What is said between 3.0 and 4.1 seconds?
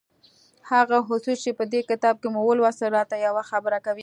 ته يوه خبره کوي.